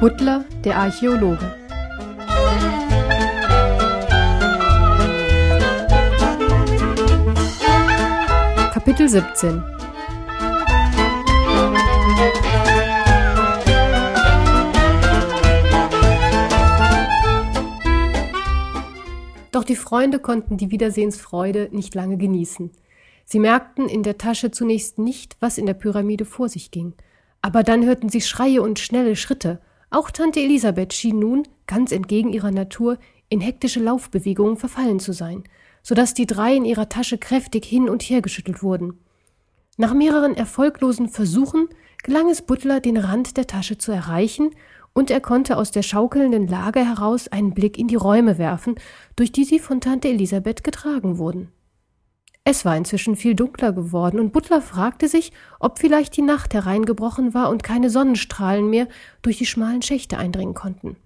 Butler, 0.00 0.46
der 0.64 0.78
Archäologe. 0.78 1.54
Kapitel 8.72 9.10
17 9.10 9.62
Doch 19.52 19.64
die 19.64 19.76
Freunde 19.76 20.18
konnten 20.18 20.56
die 20.56 20.70
Wiedersehensfreude 20.70 21.68
nicht 21.72 21.94
lange 21.94 22.16
genießen. 22.16 22.70
Sie 23.26 23.38
merkten 23.38 23.86
in 23.86 24.02
der 24.02 24.16
Tasche 24.16 24.50
zunächst 24.50 24.98
nicht, 24.98 25.36
was 25.40 25.58
in 25.58 25.66
der 25.66 25.74
Pyramide 25.74 26.24
vor 26.24 26.48
sich 26.48 26.70
ging. 26.70 26.94
Aber 27.42 27.62
dann 27.62 27.84
hörten 27.84 28.08
sie 28.08 28.22
Schreie 28.22 28.62
und 28.62 28.78
schnelle 28.78 29.14
Schritte. 29.14 29.60
Auch 29.90 30.12
Tante 30.12 30.40
Elisabeth 30.40 30.92
schien 30.92 31.18
nun, 31.18 31.48
ganz 31.66 31.90
entgegen 31.90 32.32
ihrer 32.32 32.52
Natur, 32.52 32.98
in 33.28 33.40
hektische 33.40 33.80
Laufbewegungen 33.80 34.56
verfallen 34.56 35.00
zu 35.00 35.12
sein, 35.12 35.44
so 35.82 35.94
dass 35.96 36.14
die 36.14 36.26
drei 36.26 36.54
in 36.54 36.64
ihrer 36.64 36.88
Tasche 36.88 37.18
kräftig 37.18 37.64
hin 37.64 37.88
und 37.88 38.02
her 38.02 38.22
geschüttelt 38.22 38.62
wurden. 38.62 39.00
Nach 39.76 39.94
mehreren 39.94 40.36
erfolglosen 40.36 41.08
Versuchen 41.08 41.68
gelang 42.02 42.30
es 42.30 42.42
Butler, 42.42 42.80
den 42.80 42.96
Rand 42.96 43.36
der 43.36 43.46
Tasche 43.46 43.78
zu 43.78 43.90
erreichen, 43.92 44.50
und 44.92 45.10
er 45.10 45.20
konnte 45.20 45.56
aus 45.56 45.70
der 45.70 45.82
schaukelnden 45.82 46.48
Lage 46.48 46.84
heraus 46.84 47.28
einen 47.28 47.54
Blick 47.54 47.78
in 47.78 47.86
die 47.86 47.96
Räume 47.96 48.38
werfen, 48.38 48.74
durch 49.16 49.32
die 49.32 49.44
sie 49.44 49.58
von 49.58 49.80
Tante 49.80 50.08
Elisabeth 50.08 50.64
getragen 50.64 51.18
wurden. 51.18 51.52
Es 52.44 52.64
war 52.64 52.76
inzwischen 52.76 53.16
viel 53.16 53.34
dunkler 53.34 53.72
geworden, 53.72 54.18
und 54.18 54.32
Butler 54.32 54.62
fragte 54.62 55.08
sich, 55.08 55.32
ob 55.58 55.78
vielleicht 55.78 56.16
die 56.16 56.22
Nacht 56.22 56.54
hereingebrochen 56.54 57.34
war 57.34 57.50
und 57.50 57.62
keine 57.62 57.90
Sonnenstrahlen 57.90 58.68
mehr 58.70 58.88
durch 59.22 59.38
die 59.38 59.46
schmalen 59.46 59.82
Schächte 59.82 60.16
eindringen 60.18 60.54
konnten. 60.54 60.96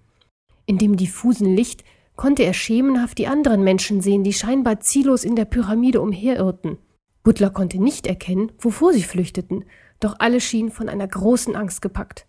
In 0.65 0.77
dem 0.77 0.95
diffusen 0.95 1.55
Licht 1.55 1.83
konnte 2.15 2.43
er 2.43 2.53
schemenhaft 2.53 3.17
die 3.17 3.27
anderen 3.27 3.63
Menschen 3.63 4.01
sehen, 4.01 4.23
die 4.23 4.33
scheinbar 4.33 4.79
ziellos 4.79 5.23
in 5.23 5.35
der 5.35 5.45
Pyramide 5.45 6.01
umherirrten. 6.01 6.77
Butler 7.23 7.49
konnte 7.49 7.81
nicht 7.81 8.07
erkennen, 8.07 8.51
wovor 8.59 8.93
sie 8.93 9.03
flüchteten, 9.03 9.65
doch 9.99 10.15
alle 10.19 10.39
schienen 10.39 10.71
von 10.71 10.87
einer 10.87 11.07
großen 11.07 11.55
Angst 11.55 11.81
gepackt. 11.81 12.27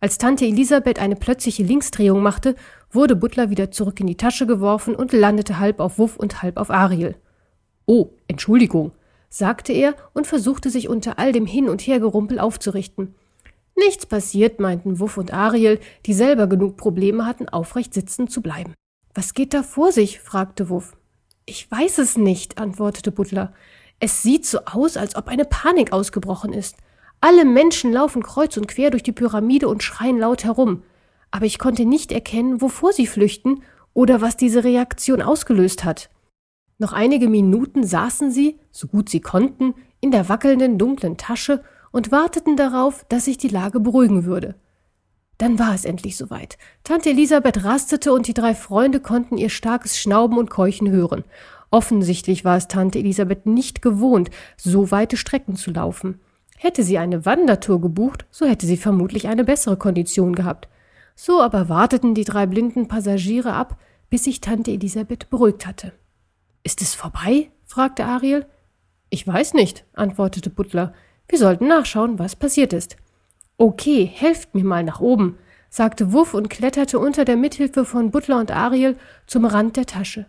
Als 0.00 0.18
Tante 0.18 0.44
Elisabeth 0.44 0.98
eine 0.98 1.16
plötzliche 1.16 1.62
Linksdrehung 1.62 2.22
machte, 2.22 2.56
wurde 2.90 3.16
Butler 3.16 3.50
wieder 3.50 3.70
zurück 3.70 4.00
in 4.00 4.06
die 4.06 4.16
Tasche 4.16 4.46
geworfen 4.46 4.94
und 4.94 5.12
landete 5.12 5.58
halb 5.58 5.80
auf 5.80 5.98
Wuff 5.98 6.16
und 6.16 6.42
halb 6.42 6.56
auf 6.56 6.70
Ariel. 6.70 7.16
Oh, 7.90 8.10
Entschuldigung, 8.26 8.92
sagte 9.30 9.72
er 9.72 9.94
und 10.12 10.26
versuchte 10.26 10.68
sich 10.68 10.90
unter 10.90 11.18
all 11.18 11.32
dem 11.32 11.46
Hin- 11.46 11.70
und 11.70 11.80
Hergerumpel 11.80 12.38
aufzurichten. 12.38 13.14
Nichts 13.76 14.04
passiert, 14.04 14.60
meinten 14.60 15.00
Wuff 15.00 15.16
und 15.16 15.32
Ariel, 15.32 15.80
die 16.04 16.12
selber 16.12 16.48
genug 16.48 16.76
Probleme 16.76 17.24
hatten, 17.24 17.48
aufrecht 17.48 17.94
sitzen 17.94 18.28
zu 18.28 18.42
bleiben. 18.42 18.74
Was 19.14 19.32
geht 19.32 19.54
da 19.54 19.62
vor 19.62 19.90
sich? 19.90 20.20
fragte 20.20 20.68
Wuff. 20.68 20.98
Ich 21.46 21.70
weiß 21.70 21.96
es 21.96 22.18
nicht, 22.18 22.58
antwortete 22.58 23.10
Butler. 23.10 23.54
Es 24.00 24.22
sieht 24.22 24.44
so 24.44 24.58
aus, 24.66 24.98
als 24.98 25.16
ob 25.16 25.28
eine 25.28 25.46
Panik 25.46 25.90
ausgebrochen 25.90 26.52
ist. 26.52 26.76
Alle 27.22 27.46
Menschen 27.46 27.90
laufen 27.90 28.22
kreuz 28.22 28.58
und 28.58 28.68
quer 28.68 28.90
durch 28.90 29.02
die 29.02 29.12
Pyramide 29.12 29.66
und 29.66 29.82
schreien 29.82 30.18
laut 30.18 30.44
herum. 30.44 30.82
Aber 31.30 31.46
ich 31.46 31.58
konnte 31.58 31.86
nicht 31.86 32.12
erkennen, 32.12 32.60
wovor 32.60 32.92
sie 32.92 33.06
flüchten 33.06 33.62
oder 33.94 34.20
was 34.20 34.36
diese 34.36 34.62
Reaktion 34.62 35.22
ausgelöst 35.22 35.84
hat. 35.84 36.10
Noch 36.78 36.92
einige 36.92 37.28
Minuten 37.28 37.84
saßen 37.84 38.30
sie, 38.30 38.58
so 38.70 38.86
gut 38.86 39.08
sie 39.08 39.20
konnten, 39.20 39.74
in 40.00 40.12
der 40.12 40.28
wackelnden 40.28 40.78
dunklen 40.78 41.16
Tasche 41.16 41.62
und 41.90 42.12
warteten 42.12 42.56
darauf, 42.56 43.04
dass 43.08 43.24
sich 43.24 43.36
die 43.36 43.48
Lage 43.48 43.80
beruhigen 43.80 44.24
würde. 44.24 44.54
Dann 45.38 45.58
war 45.58 45.74
es 45.74 45.84
endlich 45.84 46.16
soweit. 46.16 46.58
Tante 46.84 47.10
Elisabeth 47.10 47.64
rastete 47.64 48.12
und 48.12 48.26
die 48.26 48.34
drei 48.34 48.54
Freunde 48.54 49.00
konnten 49.00 49.38
ihr 49.38 49.50
starkes 49.50 49.98
Schnauben 49.98 50.38
und 50.38 50.50
Keuchen 50.50 50.90
hören. 50.90 51.24
Offensichtlich 51.70 52.44
war 52.44 52.56
es 52.56 52.68
Tante 52.68 52.98
Elisabeth 52.98 53.46
nicht 53.46 53.82
gewohnt, 53.82 54.30
so 54.56 54.90
weite 54.90 55.16
Strecken 55.16 55.56
zu 55.56 55.70
laufen. 55.70 56.20
Hätte 56.56 56.82
sie 56.82 56.98
eine 56.98 57.24
Wandertour 57.24 57.80
gebucht, 57.80 58.26
so 58.30 58.46
hätte 58.46 58.66
sie 58.66 58.76
vermutlich 58.76 59.28
eine 59.28 59.44
bessere 59.44 59.76
Kondition 59.76 60.34
gehabt. 60.34 60.68
So 61.14 61.40
aber 61.40 61.68
warteten 61.68 62.14
die 62.14 62.24
drei 62.24 62.46
blinden 62.46 62.88
Passagiere 62.88 63.52
ab, 63.52 63.78
bis 64.10 64.24
sich 64.24 64.40
Tante 64.40 64.72
Elisabeth 64.72 65.30
beruhigt 65.30 65.66
hatte. 65.66 65.92
Ist 66.62 66.82
es 66.82 66.94
vorbei? 66.94 67.50
fragte 67.66 68.04
Ariel. 68.04 68.46
Ich 69.10 69.26
weiß 69.26 69.54
nicht, 69.54 69.84
antwortete 69.94 70.50
Butler. 70.50 70.92
Wir 71.28 71.38
sollten 71.38 71.68
nachschauen, 71.68 72.18
was 72.18 72.36
passiert 72.36 72.72
ist. 72.72 72.96
Okay, 73.56 74.04
helft 74.04 74.54
mir 74.54 74.64
mal 74.64 74.84
nach 74.84 75.00
oben, 75.00 75.36
sagte 75.70 76.12
Wuff 76.12 76.34
und 76.34 76.48
kletterte 76.48 76.98
unter 76.98 77.24
der 77.24 77.36
Mithilfe 77.36 77.84
von 77.84 78.10
Butler 78.10 78.38
und 78.38 78.50
Ariel 78.50 78.96
zum 79.26 79.44
Rand 79.44 79.76
der 79.76 79.86
Tasche. 79.86 80.26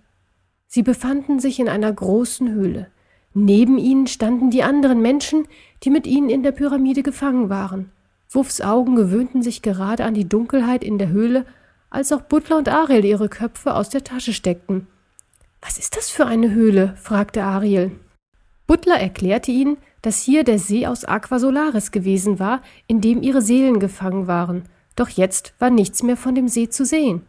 Sie 0.68 0.84
befanden 0.84 1.40
sich 1.40 1.60
in 1.60 1.70
einer 1.70 1.92
großen 1.92 2.52
Höhle. 2.52 2.88
Neben 3.34 3.78
ihnen 3.78 4.08
standen 4.08 4.50
die 4.50 4.64
anderen 4.64 5.02
Menschen, 5.02 5.48
die 5.84 5.90
mit 5.90 6.08
ihnen 6.08 6.30
in 6.30 6.44
der 6.44 6.52
Pyramide 6.52 7.04
gefangen 7.04 7.50
waren. 7.50 7.92
Wuffs 8.30 8.62
Augen 8.62 8.96
gewöhnten 8.96 9.42
sich 9.42 9.62
gerade 9.62 10.06
an 10.06 10.14
die 10.14 10.28
Dunkelheit 10.28 10.84
in 10.84 10.98
der 10.98 11.10
Höhle, 11.10 11.46
als 11.90 12.12
auch 12.12 12.22
Butler 12.22 12.58
und 12.58 12.70
Ariel 12.70 13.06
ihre 13.06 13.30
Köpfe 13.30 13.74
aus 13.74 13.90
der 13.90 14.04
Tasche 14.04 14.34
steckten. 14.34 14.88
Was 15.70 15.78
ist 15.78 15.96
das 15.98 16.10
für 16.10 16.26
eine 16.26 16.50
Höhle? 16.50 16.96
fragte 17.00 17.44
Ariel. 17.44 17.92
Butler 18.66 19.00
erklärte 19.00 19.52
ihnen, 19.52 19.78
dass 20.02 20.20
hier 20.20 20.44
der 20.44 20.58
See 20.58 20.88
aus 20.88 21.06
Aqua 21.06 21.38
Solaris 21.38 21.92
gewesen 21.92 22.40
war, 22.40 22.64
in 22.88 23.02
dem 23.02 23.22
ihre 23.22 23.44
Seelen 23.44 23.80
gefangen 23.80 24.26
waren. 24.26 24.64
Doch 24.96 25.10
jetzt 25.10 25.54
war 25.60 25.70
nichts 25.70 26.02
mehr 26.02 26.18
von 26.18 26.34
dem 26.34 26.48
See 26.48 26.70
zu 26.70 26.86
sehen. 26.86 27.22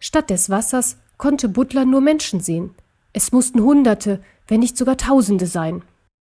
Statt 0.00 0.30
des 0.30 0.50
Wassers 0.50 0.96
konnte 1.16 1.48
Butler 1.48 1.84
nur 1.84 2.00
Menschen 2.00 2.40
sehen. 2.40 2.74
Es 3.12 3.30
mussten 3.30 3.62
Hunderte, 3.62 4.20
wenn 4.48 4.58
nicht 4.58 4.76
sogar 4.76 4.96
Tausende 4.96 5.46
sein. 5.46 5.82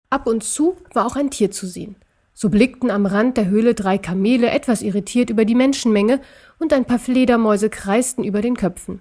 Ab 0.09 0.29
und 0.29 0.45
zu 0.45 0.77
war 0.95 1.05
auch 1.05 1.17
ein 1.17 1.33
Tier 1.33 1.51
zu 1.51 1.67
sehen. 1.67 1.97
So 2.33 2.49
blickten 2.49 2.93
am 2.93 3.07
Rand 3.07 3.37
der 3.37 3.47
Höhle 3.47 3.75
drei 3.75 3.99
Kamele 3.99 4.51
etwas 4.51 4.83
irritiert 4.83 5.31
über 5.31 5.45
die 5.45 5.57
Menschenmenge 5.57 6.21
und 6.61 6.73
ein 6.73 6.85
paar 6.85 7.01
Fledermäuse 7.01 7.71
kreisten 7.71 8.23
über 8.23 8.41
den 8.41 8.57
Köpfen. 8.57 9.01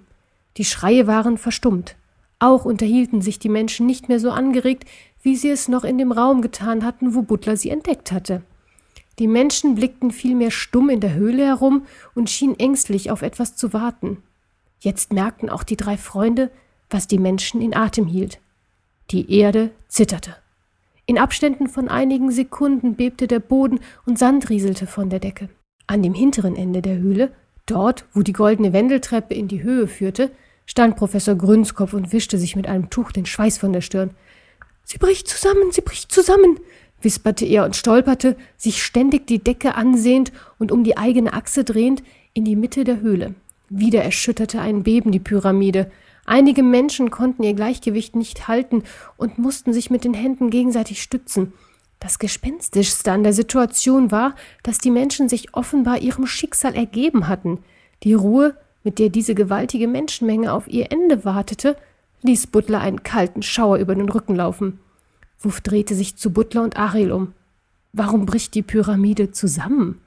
Die 0.56 0.64
Schreie 0.64 1.06
waren 1.06 1.38
verstummt. 1.38 1.94
Auch 2.40 2.64
unterhielten 2.64 3.20
sich 3.22 3.38
die 3.38 3.50
Menschen 3.50 3.86
nicht 3.86 4.08
mehr 4.08 4.18
so 4.18 4.30
angeregt, 4.30 4.86
wie 5.22 5.36
sie 5.36 5.50
es 5.50 5.68
noch 5.68 5.84
in 5.84 5.98
dem 5.98 6.10
Raum 6.10 6.40
getan 6.42 6.84
hatten, 6.84 7.14
wo 7.14 7.22
Butler 7.22 7.56
sie 7.56 7.70
entdeckt 7.70 8.10
hatte. 8.10 8.42
Die 9.18 9.28
Menschen 9.28 9.74
blickten 9.74 10.10
vielmehr 10.10 10.50
stumm 10.50 10.88
in 10.88 11.00
der 11.00 11.12
Höhle 11.12 11.44
herum 11.44 11.84
und 12.14 12.30
schienen 12.30 12.58
ängstlich 12.58 13.10
auf 13.10 13.20
etwas 13.20 13.54
zu 13.54 13.74
warten. 13.74 14.22
Jetzt 14.80 15.12
merkten 15.12 15.50
auch 15.50 15.62
die 15.62 15.76
drei 15.76 15.98
Freunde, 15.98 16.50
was 16.88 17.06
die 17.06 17.18
Menschen 17.18 17.60
in 17.60 17.76
Atem 17.76 18.06
hielt. 18.06 18.40
Die 19.10 19.30
Erde 19.38 19.70
zitterte. 19.88 20.36
In 21.04 21.18
Abständen 21.18 21.68
von 21.68 21.88
einigen 21.88 22.30
Sekunden 22.30 22.94
bebte 22.94 23.26
der 23.26 23.40
Boden 23.40 23.80
und 24.06 24.18
Sand 24.18 24.48
rieselte 24.48 24.86
von 24.86 25.10
der 25.10 25.18
Decke. 25.18 25.50
An 25.86 26.02
dem 26.02 26.14
hinteren 26.14 26.56
Ende 26.56 26.80
der 26.80 26.96
Höhle, 26.96 27.32
dort, 27.66 28.06
wo 28.14 28.22
die 28.22 28.32
goldene 28.32 28.72
Wendeltreppe 28.72 29.34
in 29.34 29.48
die 29.48 29.62
Höhe 29.62 29.86
führte, 29.86 30.30
stand 30.70 30.94
Professor 30.94 31.34
Grünskopf 31.34 31.94
und 31.94 32.12
wischte 32.12 32.38
sich 32.38 32.54
mit 32.54 32.68
einem 32.68 32.90
Tuch 32.90 33.10
den 33.10 33.26
Schweiß 33.26 33.58
von 33.58 33.72
der 33.72 33.80
Stirn. 33.80 34.10
Sie 34.84 34.98
bricht 34.98 35.26
zusammen, 35.26 35.72
sie 35.72 35.80
bricht 35.80 36.12
zusammen, 36.12 36.60
wisperte 37.02 37.44
er 37.44 37.64
und 37.64 37.74
stolperte, 37.74 38.36
sich 38.56 38.80
ständig 38.80 39.26
die 39.26 39.42
Decke 39.42 39.74
ansehend 39.74 40.30
und 40.60 40.70
um 40.70 40.84
die 40.84 40.96
eigene 40.96 41.32
Achse 41.32 41.64
drehend, 41.64 42.04
in 42.34 42.44
die 42.44 42.54
Mitte 42.54 42.84
der 42.84 43.00
Höhle. 43.00 43.34
Wieder 43.68 44.04
erschütterte 44.04 44.60
ein 44.60 44.84
Beben 44.84 45.10
die 45.10 45.18
Pyramide. 45.18 45.90
Einige 46.24 46.62
Menschen 46.62 47.10
konnten 47.10 47.42
ihr 47.42 47.54
Gleichgewicht 47.54 48.14
nicht 48.14 48.46
halten 48.46 48.84
und 49.16 49.38
mussten 49.38 49.72
sich 49.72 49.90
mit 49.90 50.04
den 50.04 50.14
Händen 50.14 50.50
gegenseitig 50.50 51.02
stützen. 51.02 51.52
Das 51.98 52.20
Gespenstischste 52.20 53.10
an 53.10 53.24
der 53.24 53.32
Situation 53.32 54.12
war, 54.12 54.36
dass 54.62 54.78
die 54.78 54.92
Menschen 54.92 55.28
sich 55.28 55.52
offenbar 55.52 55.98
ihrem 55.98 56.28
Schicksal 56.28 56.76
ergeben 56.76 57.26
hatten. 57.26 57.58
Die 58.04 58.14
Ruhe, 58.14 58.54
mit 58.82 58.98
der 58.98 59.08
diese 59.08 59.34
gewaltige 59.34 59.88
Menschenmenge 59.88 60.52
auf 60.52 60.68
ihr 60.68 60.90
Ende 60.90 61.24
wartete, 61.24 61.76
ließ 62.22 62.48
Butler 62.48 62.80
einen 62.80 63.02
kalten 63.02 63.42
Schauer 63.42 63.78
über 63.78 63.94
den 63.94 64.08
Rücken 64.08 64.36
laufen. 64.36 64.80
Wuff 65.38 65.60
drehte 65.60 65.94
sich 65.94 66.16
zu 66.16 66.32
Butler 66.32 66.62
und 66.62 66.76
Ariel 66.76 67.12
um. 67.12 67.32
Warum 67.92 68.26
bricht 68.26 68.54
die 68.54 68.62
Pyramide 68.62 69.32
zusammen? 69.32 70.00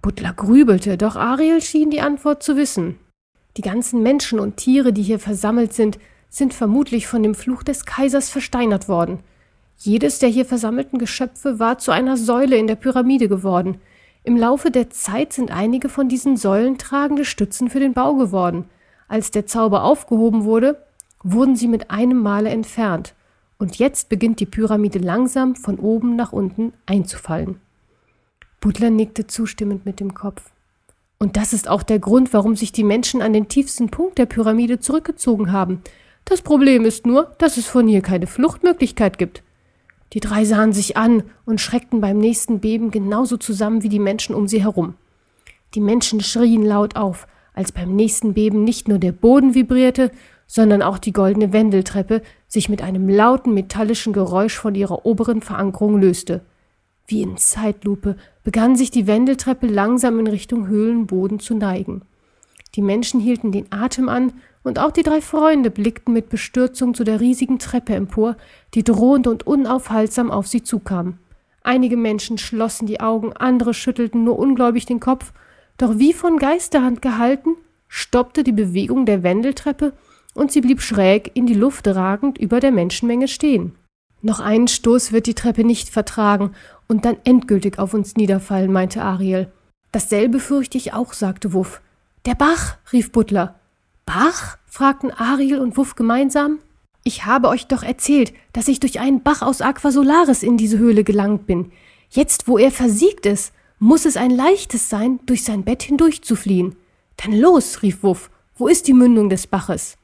Butler 0.00 0.32
grübelte, 0.32 0.98
doch 0.98 1.16
Ariel 1.16 1.60
schien 1.60 1.90
die 1.90 2.00
Antwort 2.00 2.42
zu 2.42 2.56
wissen. 2.56 2.96
Die 3.56 3.62
ganzen 3.62 4.02
Menschen 4.02 4.40
und 4.40 4.56
Tiere, 4.56 4.92
die 4.92 5.02
hier 5.02 5.18
versammelt 5.18 5.72
sind, 5.74 5.98
sind 6.28 6.54
vermutlich 6.54 7.06
von 7.06 7.22
dem 7.22 7.34
Fluch 7.34 7.62
des 7.62 7.84
Kaisers 7.84 8.30
versteinert 8.30 8.88
worden. 8.88 9.20
Jedes 9.76 10.18
der 10.18 10.30
hier 10.30 10.46
versammelten 10.46 10.98
Geschöpfe 10.98 11.58
war 11.58 11.78
zu 11.78 11.90
einer 11.90 12.16
Säule 12.16 12.56
in 12.56 12.66
der 12.66 12.76
Pyramide 12.76 13.28
geworden. 13.28 13.80
Im 14.24 14.36
Laufe 14.36 14.70
der 14.70 14.90
Zeit 14.90 15.32
sind 15.32 15.50
einige 15.50 15.88
von 15.88 16.08
diesen 16.08 16.36
Säulen 16.36 16.78
tragende 16.78 17.24
Stützen 17.24 17.68
für 17.68 17.80
den 17.80 17.92
Bau 17.92 18.14
geworden. 18.14 18.66
Als 19.08 19.32
der 19.32 19.46
Zauber 19.46 19.82
aufgehoben 19.82 20.44
wurde, 20.44 20.80
wurden 21.24 21.56
sie 21.56 21.68
mit 21.68 21.90
einem 21.90 22.22
Male 22.22 22.50
entfernt. 22.50 23.14
Und 23.58 23.78
jetzt 23.78 24.08
beginnt 24.08 24.38
die 24.40 24.46
Pyramide 24.46 25.00
langsam 25.00 25.56
von 25.56 25.78
oben 25.78 26.14
nach 26.14 26.32
unten 26.32 26.72
einzufallen. 26.86 27.60
Butler 28.60 28.90
nickte 28.90 29.26
zustimmend 29.26 29.86
mit 29.86 29.98
dem 29.98 30.14
Kopf. 30.14 30.50
Und 31.18 31.36
das 31.36 31.52
ist 31.52 31.68
auch 31.68 31.82
der 31.82 31.98
Grund, 31.98 32.32
warum 32.32 32.54
sich 32.56 32.72
die 32.72 32.84
Menschen 32.84 33.22
an 33.22 33.32
den 33.32 33.48
tiefsten 33.48 33.90
Punkt 33.90 34.18
der 34.18 34.26
Pyramide 34.26 34.78
zurückgezogen 34.78 35.52
haben. 35.52 35.82
Das 36.24 36.42
Problem 36.42 36.84
ist 36.84 37.06
nur, 37.06 37.34
dass 37.38 37.56
es 37.56 37.66
von 37.66 37.88
hier 37.88 38.02
keine 38.02 38.28
Fluchtmöglichkeit 38.28 39.18
gibt. 39.18 39.42
Die 40.12 40.20
drei 40.20 40.44
sahen 40.44 40.72
sich 40.72 40.96
an 40.96 41.22
und 41.46 41.60
schreckten 41.60 42.00
beim 42.00 42.18
nächsten 42.18 42.60
Beben 42.60 42.90
genauso 42.90 43.36
zusammen 43.36 43.82
wie 43.82 43.88
die 43.88 43.98
Menschen 43.98 44.34
um 44.34 44.46
sie 44.46 44.62
herum. 44.62 44.94
Die 45.74 45.80
Menschen 45.80 46.20
schrien 46.20 46.64
laut 46.64 46.96
auf, 46.96 47.26
als 47.54 47.72
beim 47.72 47.94
nächsten 47.94 48.34
Beben 48.34 48.64
nicht 48.64 48.88
nur 48.88 48.98
der 48.98 49.12
Boden 49.12 49.54
vibrierte, 49.54 50.10
sondern 50.46 50.82
auch 50.82 50.98
die 50.98 51.12
goldene 51.12 51.52
Wendeltreppe 51.52 52.20
sich 52.46 52.68
mit 52.68 52.82
einem 52.82 53.08
lauten 53.08 53.54
metallischen 53.54 54.12
Geräusch 54.12 54.58
von 54.58 54.74
ihrer 54.74 55.06
oberen 55.06 55.40
Verankerung 55.40 55.98
löste. 55.98 56.42
Wie 57.06 57.22
in 57.22 57.38
Zeitlupe 57.38 58.16
begann 58.44 58.76
sich 58.76 58.90
die 58.90 59.06
Wendeltreppe 59.06 59.66
langsam 59.66 60.18
in 60.18 60.26
Richtung 60.26 60.66
Höhlenboden 60.66 61.40
zu 61.40 61.54
neigen. 61.54 62.02
Die 62.74 62.82
Menschen 62.82 63.20
hielten 63.20 63.52
den 63.52 63.70
Atem 63.70 64.08
an, 64.08 64.32
und 64.62 64.78
auch 64.78 64.92
die 64.92 65.02
drei 65.02 65.20
Freunde 65.20 65.70
blickten 65.70 66.14
mit 66.14 66.28
Bestürzung 66.28 66.94
zu 66.94 67.04
der 67.04 67.20
riesigen 67.20 67.58
Treppe 67.58 67.94
empor, 67.94 68.36
die 68.74 68.84
drohend 68.84 69.26
und 69.26 69.46
unaufhaltsam 69.46 70.30
auf 70.30 70.46
sie 70.46 70.62
zukam. 70.62 71.18
Einige 71.62 71.96
Menschen 71.96 72.38
schlossen 72.38 72.86
die 72.86 73.00
Augen, 73.00 73.32
andere 73.32 73.74
schüttelten 73.74 74.24
nur 74.24 74.38
ungläubig 74.38 74.86
den 74.86 75.00
Kopf, 75.00 75.32
doch 75.78 75.98
wie 75.98 76.12
von 76.12 76.38
Geisterhand 76.38 77.02
gehalten, 77.02 77.56
stoppte 77.88 78.44
die 78.44 78.52
Bewegung 78.52 79.06
der 79.06 79.22
Wendeltreppe 79.22 79.92
und 80.34 80.50
sie 80.50 80.60
blieb 80.60 80.80
schräg 80.80 81.30
in 81.34 81.46
die 81.46 81.54
Luft 81.54 81.86
ragend 81.86 82.38
über 82.38 82.60
der 82.60 82.72
Menschenmenge 82.72 83.28
stehen. 83.28 83.74
Noch 84.22 84.40
einen 84.40 84.68
Stoß 84.68 85.12
wird 85.12 85.26
die 85.26 85.34
Treppe 85.34 85.64
nicht 85.64 85.88
vertragen 85.88 86.52
und 86.88 87.04
dann 87.04 87.16
endgültig 87.24 87.78
auf 87.78 87.92
uns 87.92 88.16
niederfallen, 88.16 88.72
meinte 88.72 89.02
Ariel. 89.02 89.50
Dasselbe 89.90 90.40
fürchte 90.40 90.78
ich 90.78 90.94
auch, 90.94 91.12
sagte 91.12 91.52
Wuff. 91.52 91.80
Der 92.24 92.34
Bach, 92.34 92.76
rief 92.92 93.10
Butler. 93.12 93.56
Bach? 94.06 94.58
fragten 94.66 95.10
Ariel 95.10 95.58
und 95.58 95.76
Wuff 95.76 95.94
gemeinsam. 95.94 96.58
Ich 97.04 97.26
habe 97.26 97.48
euch 97.48 97.66
doch 97.66 97.82
erzählt, 97.82 98.32
dass 98.52 98.68
ich 98.68 98.80
durch 98.80 99.00
einen 99.00 99.22
Bach 99.22 99.42
aus 99.42 99.60
Aquasolaris 99.60 100.42
in 100.42 100.56
diese 100.56 100.78
Höhle 100.78 101.04
gelangt 101.04 101.46
bin. 101.46 101.72
Jetzt, 102.10 102.46
wo 102.46 102.58
er 102.58 102.70
versiegt 102.70 103.26
ist, 103.26 103.52
muss 103.78 104.04
es 104.04 104.16
ein 104.16 104.30
leichtes 104.30 104.88
sein, 104.88 105.18
durch 105.26 105.44
sein 105.44 105.64
Bett 105.64 105.82
hindurch 105.82 106.22
zu 106.22 106.36
fliehen. 106.36 106.76
Dann 107.16 107.32
los, 107.32 107.82
rief 107.82 108.02
Wuff. 108.02 108.30
Wo 108.56 108.68
ist 108.68 108.86
die 108.86 108.92
Mündung 108.92 109.28
des 109.28 109.46
Baches? 109.46 109.96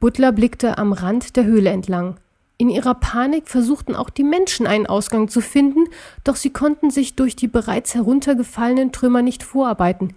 Butler 0.00 0.32
blickte 0.32 0.78
am 0.78 0.92
Rand 0.92 1.36
der 1.36 1.44
Höhle 1.44 1.70
entlang. 1.70 2.16
In 2.58 2.70
ihrer 2.70 2.94
Panik 2.94 3.48
versuchten 3.48 3.94
auch 3.94 4.08
die 4.08 4.24
Menschen 4.24 4.66
einen 4.66 4.86
Ausgang 4.86 5.28
zu 5.28 5.40
finden, 5.40 5.84
doch 6.24 6.36
sie 6.36 6.50
konnten 6.50 6.90
sich 6.90 7.16
durch 7.16 7.36
die 7.36 7.48
bereits 7.48 7.94
heruntergefallenen 7.94 8.92
Trümmer 8.92 9.22
nicht 9.22 9.42
vorarbeiten. 9.42 10.14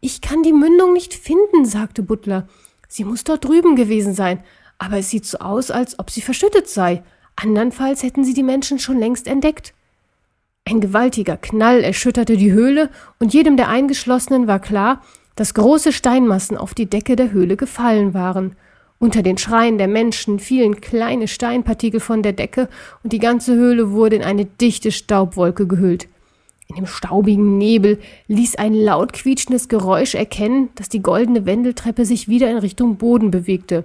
Ich 0.00 0.20
kann 0.20 0.42
die 0.42 0.52
Mündung 0.52 0.92
nicht 0.92 1.14
finden, 1.14 1.64
sagte 1.64 2.02
Butler. 2.02 2.46
Sie 2.88 3.04
muss 3.04 3.24
dort 3.24 3.44
drüben 3.44 3.76
gewesen 3.76 4.14
sein, 4.14 4.42
aber 4.78 4.98
es 4.98 5.10
sieht 5.10 5.26
so 5.26 5.38
aus, 5.38 5.70
als 5.70 5.98
ob 5.98 6.10
sie 6.10 6.22
verschüttet 6.22 6.68
sei. 6.68 7.02
Andernfalls 7.36 8.02
hätten 8.02 8.24
sie 8.24 8.34
die 8.34 8.42
Menschen 8.42 8.78
schon 8.78 8.98
längst 8.98 9.26
entdeckt. 9.26 9.74
Ein 10.64 10.80
gewaltiger 10.80 11.36
Knall 11.36 11.82
erschütterte 11.82 12.36
die 12.36 12.52
Höhle, 12.52 12.90
und 13.18 13.34
jedem 13.34 13.56
der 13.56 13.68
Eingeschlossenen 13.68 14.46
war 14.46 14.60
klar, 14.60 15.02
dass 15.34 15.54
große 15.54 15.92
Steinmassen 15.92 16.56
auf 16.56 16.74
die 16.74 16.90
Decke 16.90 17.16
der 17.16 17.32
Höhle 17.32 17.56
gefallen 17.56 18.14
waren. 18.14 18.56
Unter 18.98 19.22
den 19.22 19.38
Schreien 19.38 19.78
der 19.78 19.88
Menschen 19.88 20.40
fielen 20.40 20.80
kleine 20.80 21.28
Steinpartikel 21.28 22.00
von 22.00 22.22
der 22.22 22.32
Decke 22.32 22.68
und 23.02 23.12
die 23.12 23.20
ganze 23.20 23.54
Höhle 23.54 23.92
wurde 23.92 24.16
in 24.16 24.24
eine 24.24 24.44
dichte 24.44 24.90
Staubwolke 24.90 25.66
gehüllt. 25.66 26.08
In 26.68 26.76
dem 26.76 26.86
staubigen 26.86 27.56
Nebel 27.56 27.98
ließ 28.26 28.56
ein 28.56 28.74
laut 28.74 29.14
quietschendes 29.14 29.68
Geräusch 29.68 30.14
erkennen, 30.14 30.68
dass 30.74 30.90
die 30.90 31.02
goldene 31.02 31.46
Wendeltreppe 31.46 32.04
sich 32.04 32.28
wieder 32.28 32.50
in 32.50 32.58
Richtung 32.58 32.96
Boden 32.96 33.30
bewegte. 33.30 33.84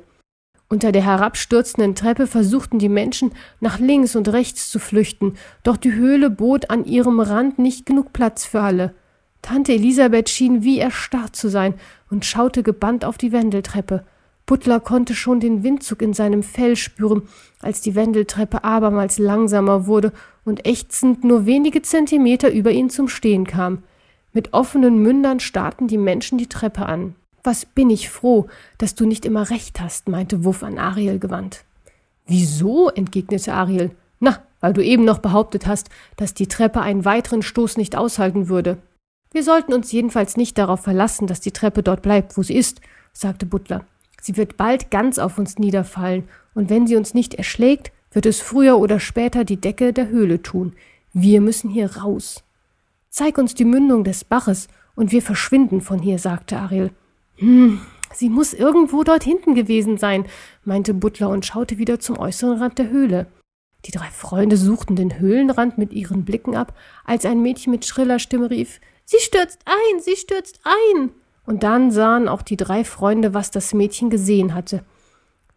Unter 0.68 0.92
der 0.92 1.04
herabstürzenden 1.04 1.96
Treppe 1.96 2.28
versuchten 2.28 2.80
die 2.80 2.90
Menschen 2.90 3.32
nach 3.62 3.80
links 3.80 4.16
und 4.16 4.28
rechts 4.30 4.70
zu 4.70 4.80
flüchten, 4.80 5.36
doch 5.64 5.78
die 5.78 5.94
Höhle 5.94 6.30
bot 6.30 6.70
an 6.70 6.84
ihrem 6.84 7.20
Rand 7.20 7.58
nicht 7.58 7.86
genug 7.86 8.12
Platz 8.12 8.46
für 8.46 8.62
alle. 8.62 8.94
Tante 9.42 9.74
Elisabeth 9.74 10.30
schien 10.30 10.64
wie 10.64 10.80
erstarrt 10.80 11.36
zu 11.36 11.50
sein 11.50 11.76
und 12.10 12.26
schaute 12.26 12.64
gebannt 12.64 13.06
auf 13.06 13.18
die 13.18 13.32
Wendeltreppe. 13.32 14.04
Butler 14.46 14.80
konnte 14.80 15.16
schon 15.16 15.40
den 15.40 15.64
Windzug 15.64 16.02
in 16.02 16.14
seinem 16.14 16.44
Fell 16.44 16.76
spüren, 16.76 17.24
als 17.62 17.82
die 17.82 17.96
Wendeltreppe 17.96 18.64
abermals 18.64 19.18
langsamer 19.18 19.88
wurde 19.88 20.12
und 20.44 20.68
ächzend 20.68 21.24
nur 21.24 21.46
wenige 21.46 21.82
Zentimeter 21.82 22.52
über 22.52 22.72
ihn 22.72 22.90
zum 22.90 23.08
Stehen 23.08 23.48
kam. 23.48 23.84
Mit 24.34 24.54
offenen 24.54 25.02
Mündern 25.02 25.40
starrten 25.40 25.88
die 25.88 25.98
Menschen 25.98 26.38
die 26.38 26.50
Treppe 26.50 26.86
an. 26.86 27.16
Was 27.44 27.66
bin 27.66 27.90
ich 27.90 28.10
froh, 28.10 28.48
dass 28.78 28.96
du 28.96 29.06
nicht 29.06 29.26
immer 29.26 29.50
recht 29.50 29.80
hast, 29.80 30.10
meinte 30.10 30.44
Wuff 30.44 30.64
an 30.64 30.78
Ariel 30.78 31.20
gewandt. 31.20 31.64
Wieso? 32.26 32.90
entgegnete 32.90 33.54
Ariel. 33.54 33.92
Na, 34.20 34.42
weil 34.62 34.74
du 34.74 34.84
eben 34.84 35.04
noch 35.04 35.20
behauptet 35.20 35.68
hast, 35.68 35.90
dass 36.16 36.34
die 36.34 36.48
Treppe 36.48 36.82
einen 36.82 37.06
weiteren 37.06 37.42
Stoß 37.42 37.78
nicht 37.78 37.98
aushalten 37.98 38.48
würde. 38.48 38.78
Wir 39.32 39.44
sollten 39.44 39.74
uns 39.74 39.92
jedenfalls 39.92 40.38
nicht 40.38 40.58
darauf 40.58 40.82
verlassen, 40.82 41.28
dass 41.28 41.42
die 41.42 41.52
Treppe 41.52 41.84
dort 41.84 42.02
bleibt, 42.02 42.38
wo 42.38 42.44
sie 42.44 42.56
ist, 42.56 42.80
sagte 43.12 43.46
Butler. 43.46 43.86
Sie 44.24 44.38
wird 44.38 44.56
bald 44.56 44.90
ganz 44.90 45.20
auf 45.20 45.38
uns 45.38 45.58
niederfallen, 45.58 46.30
und 46.54 46.70
wenn 46.70 46.88
sie 46.88 46.96
uns 46.96 47.14
nicht 47.14 47.34
erschlägt, 47.34 47.92
wird 48.14 48.26
es 48.26 48.40
früher 48.40 48.80
oder 48.80 49.02
später 49.02 49.44
die 49.44 49.60
Decke 49.60 49.92
der 49.92 50.08
Höhle 50.08 50.42
tun. 50.42 50.78
Wir 51.12 51.42
müssen 51.42 51.70
hier 51.70 51.98
raus. 51.98 52.42
Zeig 53.10 53.38
uns 53.38 53.54
die 53.54 53.66
Mündung 53.66 54.06
des 54.06 54.24
Baches, 54.24 54.70
und 54.96 55.12
wir 55.12 55.22
verschwinden 55.22 55.82
von 55.82 56.00
hier, 56.00 56.20
sagte 56.20 56.56
Ariel. 56.56 56.92
Hm, 57.36 57.82
sie 58.14 58.30
muss 58.30 58.54
irgendwo 58.54 59.04
dort 59.04 59.26
hinten 59.26 59.56
gewesen 59.56 59.98
sein, 59.98 60.26
meinte 60.64 60.94
Butler 60.94 61.28
und 61.28 61.46
schaute 61.46 61.78
wieder 61.78 62.00
zum 62.00 62.18
äußeren 62.18 62.60
Rand 62.60 62.78
der 62.78 62.92
Höhle. 62.92 63.28
Die 63.84 63.92
drei 63.92 64.10
Freunde 64.10 64.56
suchten 64.56 64.96
den 64.96 65.20
Höhlenrand 65.20 65.78
mit 65.78 65.92
ihren 65.92 66.24
Blicken 66.24 66.56
ab, 66.56 66.78
als 67.04 67.26
ein 67.26 67.42
Mädchen 67.42 67.72
mit 67.72 67.84
schriller 67.84 68.20
Stimme 68.20 68.50
rief 68.50 68.80
Sie 69.04 69.20
stürzt 69.20 69.60
ein, 69.66 70.00
sie 70.00 70.16
stürzt 70.16 70.62
ein. 70.64 71.12
Und 71.46 71.64
dann 71.64 71.92
sahen 71.92 72.28
auch 72.28 72.42
die 72.42 72.58
drei 72.58 72.84
Freunde, 72.84 73.34
was 73.34 73.52
das 73.52 73.74
Mädchen 73.74 74.10
gesehen 74.10 74.54
hatte. 74.54 74.84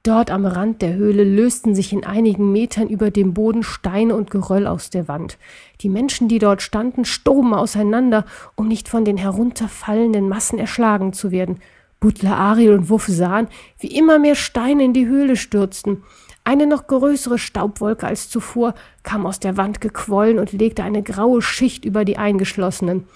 Dort 0.02 0.30
am 0.30 0.46
Rand 0.46 0.82
der 0.82 0.94
Höhle 0.94 1.24
lösten 1.24 1.74
sich 1.74 1.92
in 1.92 2.04
einigen 2.04 2.52
Metern 2.52 2.86
über 2.86 3.10
dem 3.10 3.34
Boden 3.34 3.64
Steine 3.64 4.14
und 4.14 4.30
Geröll 4.30 4.68
aus 4.68 4.88
der 4.88 5.08
Wand. 5.08 5.36
Die 5.80 5.88
Menschen, 5.88 6.28
die 6.28 6.38
dort 6.38 6.62
standen, 6.62 7.04
stoben 7.04 7.52
auseinander, 7.52 8.24
um 8.54 8.68
nicht 8.68 8.88
von 8.88 9.04
den 9.04 9.16
herunterfallenden 9.16 10.28
Massen 10.28 10.60
erschlagen 10.60 11.12
zu 11.12 11.32
werden. 11.32 11.58
Butler, 11.98 12.36
Ariel 12.36 12.74
und 12.74 12.88
Wuff 12.88 13.06
sahen, 13.08 13.48
wie 13.80 13.88
immer 13.88 14.20
mehr 14.20 14.36
Steine 14.36 14.84
in 14.84 14.92
die 14.92 15.08
Höhle 15.08 15.34
stürzten. 15.34 16.04
Eine 16.44 16.68
noch 16.68 16.86
größere 16.86 17.38
Staubwolke 17.38 18.06
als 18.06 18.30
zuvor 18.30 18.74
kam 19.02 19.26
aus 19.26 19.40
der 19.40 19.56
Wand 19.56 19.80
gequollen 19.80 20.38
und 20.38 20.52
legte 20.52 20.84
eine 20.84 21.02
graue 21.02 21.42
Schicht 21.42 21.84
über 21.84 22.04
die 22.04 22.16
Eingeschlossenen. 22.16 23.08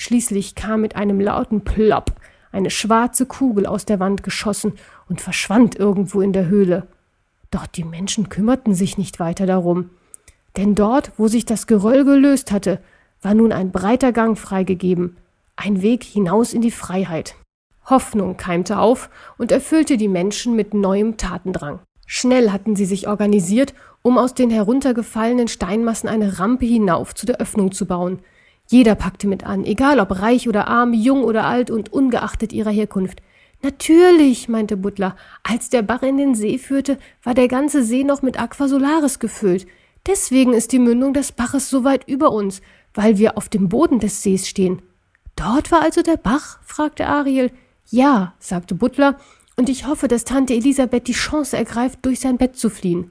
Schließlich 0.00 0.54
kam 0.54 0.80
mit 0.80 0.94
einem 0.94 1.20
lauten 1.20 1.64
Plopp 1.64 2.12
eine 2.52 2.70
schwarze 2.70 3.26
Kugel 3.26 3.66
aus 3.66 3.84
der 3.84 3.98
Wand 3.98 4.22
geschossen 4.22 4.74
und 5.08 5.20
verschwand 5.20 5.74
irgendwo 5.74 6.20
in 6.20 6.32
der 6.32 6.46
Höhle. 6.46 6.86
Doch 7.50 7.66
die 7.66 7.82
Menschen 7.82 8.28
kümmerten 8.28 8.74
sich 8.74 8.96
nicht 8.96 9.18
weiter 9.18 9.44
darum. 9.44 9.90
Denn 10.56 10.76
dort, 10.76 11.10
wo 11.16 11.26
sich 11.26 11.44
das 11.46 11.66
Geröll 11.66 12.04
gelöst 12.04 12.52
hatte, 12.52 12.80
war 13.22 13.34
nun 13.34 13.50
ein 13.50 13.72
breiter 13.72 14.12
Gang 14.12 14.38
freigegeben, 14.38 15.16
ein 15.56 15.82
Weg 15.82 16.04
hinaus 16.04 16.52
in 16.52 16.62
die 16.62 16.70
Freiheit. 16.70 17.34
Hoffnung 17.84 18.36
keimte 18.36 18.78
auf 18.78 19.10
und 19.36 19.50
erfüllte 19.50 19.96
die 19.96 20.08
Menschen 20.08 20.54
mit 20.54 20.74
neuem 20.74 21.16
Tatendrang. 21.16 21.80
Schnell 22.06 22.52
hatten 22.52 22.76
sie 22.76 22.86
sich 22.86 23.08
organisiert, 23.08 23.74
um 24.02 24.16
aus 24.16 24.32
den 24.32 24.50
heruntergefallenen 24.50 25.48
Steinmassen 25.48 26.08
eine 26.08 26.38
Rampe 26.38 26.66
hinauf 26.66 27.16
zu 27.16 27.26
der 27.26 27.40
Öffnung 27.40 27.72
zu 27.72 27.84
bauen. 27.84 28.20
Jeder 28.70 28.94
packte 28.94 29.26
mit 29.26 29.44
an, 29.44 29.64
egal 29.64 29.98
ob 29.98 30.20
reich 30.20 30.48
oder 30.48 30.68
arm, 30.68 30.92
jung 30.92 31.24
oder 31.24 31.44
alt 31.44 31.70
und 31.70 31.90
ungeachtet 31.92 32.52
ihrer 32.52 32.70
Herkunft. 32.70 33.22
Natürlich, 33.62 34.48
meinte 34.48 34.76
Butler, 34.76 35.16
als 35.42 35.70
der 35.70 35.82
Bach 35.82 36.02
in 36.02 36.18
den 36.18 36.34
See 36.34 36.58
führte, 36.58 36.98
war 37.22 37.34
der 37.34 37.48
ganze 37.48 37.82
See 37.82 38.04
noch 38.04 38.22
mit 38.22 38.38
Aquasolaris 38.38 39.18
gefüllt. 39.18 39.66
Deswegen 40.06 40.52
ist 40.52 40.72
die 40.72 40.78
Mündung 40.78 41.12
des 41.14 41.32
Baches 41.32 41.70
so 41.70 41.82
weit 41.82 42.06
über 42.06 42.30
uns, 42.30 42.60
weil 42.94 43.18
wir 43.18 43.36
auf 43.36 43.48
dem 43.48 43.68
Boden 43.68 44.00
des 44.00 44.22
Sees 44.22 44.46
stehen. 44.46 44.82
Dort 45.34 45.72
war 45.72 45.82
also 45.82 46.02
der 46.02 46.18
Bach? 46.18 46.58
fragte 46.62 47.06
Ariel. 47.06 47.50
Ja, 47.90 48.34
sagte 48.38 48.74
Butler, 48.74 49.18
und 49.56 49.68
ich 49.68 49.86
hoffe, 49.86 50.08
dass 50.08 50.24
Tante 50.24 50.54
Elisabeth 50.54 51.08
die 51.08 51.12
Chance 51.12 51.56
ergreift, 51.56 52.00
durch 52.02 52.20
sein 52.20 52.36
Bett 52.36 52.56
zu 52.56 52.70
fliehen. 52.70 53.10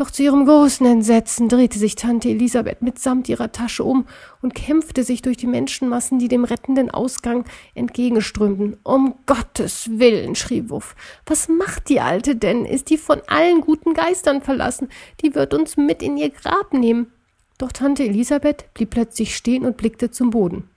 Doch 0.00 0.10
zu 0.10 0.22
ihrem 0.22 0.46
großen 0.46 0.86
Entsetzen 0.86 1.50
drehte 1.50 1.78
sich 1.78 1.94
Tante 1.94 2.30
Elisabeth 2.30 2.80
mitsamt 2.80 3.28
ihrer 3.28 3.52
Tasche 3.52 3.84
um 3.84 4.06
und 4.40 4.54
kämpfte 4.54 5.04
sich 5.04 5.20
durch 5.20 5.36
die 5.36 5.46
Menschenmassen, 5.46 6.18
die 6.18 6.28
dem 6.28 6.44
rettenden 6.44 6.90
Ausgang 6.90 7.44
entgegenströmten. 7.74 8.78
Um 8.82 9.16
Gottes 9.26 9.90
Willen, 9.98 10.36
schrie 10.36 10.70
Wuff. 10.70 10.96
Was 11.26 11.50
macht 11.50 11.90
die 11.90 12.00
Alte 12.00 12.34
denn? 12.34 12.64
Ist 12.64 12.88
die 12.88 12.96
von 12.96 13.20
allen 13.26 13.60
guten 13.60 13.92
Geistern 13.92 14.40
verlassen? 14.40 14.88
Die 15.20 15.34
wird 15.34 15.52
uns 15.52 15.76
mit 15.76 16.02
in 16.02 16.16
ihr 16.16 16.30
Grab 16.30 16.72
nehmen. 16.72 17.12
Doch 17.58 17.70
Tante 17.70 18.04
Elisabeth 18.04 18.72
blieb 18.72 18.88
plötzlich 18.88 19.36
stehen 19.36 19.66
und 19.66 19.76
blickte 19.76 20.10
zum 20.10 20.30
Boden. 20.30 20.70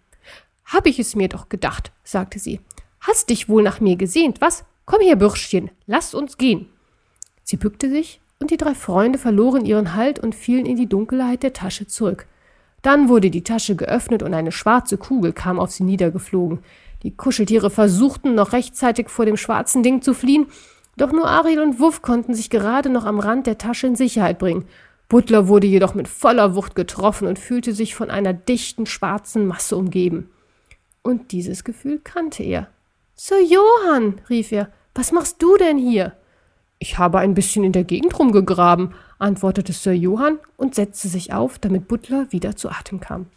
Hab 0.66 0.86
ich 0.86 1.00
es 1.00 1.16
mir 1.16 1.30
doch 1.30 1.48
gedacht, 1.48 1.94
sagte 2.04 2.40
sie. 2.40 2.60
Hast 3.00 3.30
dich 3.30 3.48
wohl 3.48 3.64
nach 3.64 3.80
mir 3.80 3.96
gesehnt, 3.96 4.42
was? 4.42 4.66
Komm 4.86 5.00
her, 5.00 5.16
Bürschchen, 5.16 5.72
lass 5.86 6.14
uns 6.14 6.38
gehen. 6.38 6.68
Sie 7.46 7.56
bückte 7.56 7.90
sich, 7.90 8.20
und 8.44 8.52
die 8.52 8.58
drei 8.58 8.76
Freunde 8.76 9.18
verloren 9.18 9.64
ihren 9.64 9.96
Halt 9.96 10.20
und 10.20 10.36
fielen 10.36 10.66
in 10.66 10.76
die 10.76 10.90
Dunkelheit 10.90 11.44
der 11.44 11.54
Tasche 11.54 11.88
zurück. 11.88 12.28
Dann 12.82 13.08
wurde 13.08 13.30
die 13.30 13.46
Tasche 13.46 13.78
geöffnet 13.78 14.22
und 14.22 14.34
eine 14.34 14.52
schwarze 14.52 14.98
Kugel 14.98 15.32
kam 15.32 15.62
auf 15.62 15.72
sie 15.72 15.86
niedergeflogen. 15.86 16.60
Die 17.04 17.16
Kuscheltiere 17.16 17.70
versuchten 17.70 18.36
noch 18.36 18.52
rechtzeitig 18.52 19.08
vor 19.08 19.26
dem 19.26 19.38
schwarzen 19.38 19.82
Ding 19.82 20.02
zu 20.02 20.14
fliehen, 20.14 20.48
doch 20.98 21.14
nur 21.14 21.26
Ariel 21.26 21.62
und 21.62 21.80
Wuff 21.80 22.02
konnten 22.02 22.34
sich 22.34 22.50
gerade 22.50 22.90
noch 22.90 23.06
am 23.06 23.20
Rand 23.20 23.48
der 23.48 23.58
Tasche 23.58 23.88
in 23.88 23.96
Sicherheit 23.96 24.40
bringen. 24.40 24.66
Butler 25.08 25.48
wurde 25.48 25.68
jedoch 25.68 25.94
mit 25.94 26.10
voller 26.10 26.54
Wucht 26.54 26.76
getroffen 26.76 27.30
und 27.30 27.40
fühlte 27.40 27.74
sich 27.74 27.96
von 27.96 28.12
einer 28.12 28.34
dichten 28.34 28.86
schwarzen 28.86 29.48
Masse 29.48 29.78
umgeben. 29.78 30.30
Und 31.02 31.32
dieses 31.32 31.64
Gefühl 31.64 32.02
kannte 32.04 32.44
er. 32.44 32.68
Sir 33.16 33.40
Johann, 33.42 34.20
rief 34.30 34.52
er, 34.52 34.68
was 34.94 35.14
machst 35.14 35.42
du 35.42 35.56
denn 35.56 35.78
hier? 35.78 36.12
Ich 36.80 36.98
habe 36.98 37.20
ein 37.20 37.34
bisschen 37.34 37.64
in 37.64 37.72
der 37.72 37.84
Gegend 37.84 38.18
rumgegraben, 38.18 38.94
antwortete 39.20 39.74
Sir 39.74 39.94
Johann 39.94 40.40
und 40.58 40.76
setzte 40.76 41.08
sich 41.08 41.34
auf, 41.34 41.60
damit 41.60 41.88
Butler 41.88 42.32
wieder 42.32 42.56
zu 42.56 42.70
Atem 42.70 43.00
kam. 43.00 43.28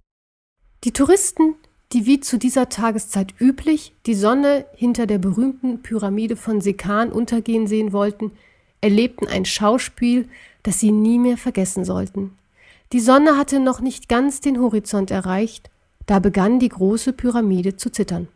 Die 0.84 0.92
Touristen, 0.92 1.54
die 1.92 2.06
wie 2.06 2.20
zu 2.20 2.38
dieser 2.38 2.68
Tageszeit 2.68 3.34
üblich 3.40 3.94
die 4.06 4.14
Sonne 4.14 4.66
hinter 4.74 5.06
der 5.06 5.18
berühmten 5.18 5.82
Pyramide 5.82 6.36
von 6.36 6.60
Sekan 6.60 7.12
untergehen 7.12 7.66
sehen 7.66 7.92
wollten, 7.92 8.32
erlebten 8.80 9.26
ein 9.26 9.44
Schauspiel, 9.44 10.28
das 10.62 10.80
sie 10.80 10.92
nie 10.92 11.18
mehr 11.18 11.36
vergessen 11.36 11.84
sollten. 11.84 12.36
Die 12.92 13.00
Sonne 13.00 13.36
hatte 13.36 13.60
noch 13.60 13.80
nicht 13.80 14.08
ganz 14.08 14.40
den 14.40 14.60
Horizont 14.60 15.10
erreicht, 15.10 15.70
da 16.06 16.18
begann 16.20 16.60
die 16.60 16.68
große 16.68 17.12
Pyramide 17.12 17.76
zu 17.76 17.90
zittern. 17.90 18.28